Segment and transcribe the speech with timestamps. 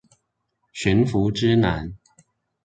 [0.73, 1.95] 馴服之難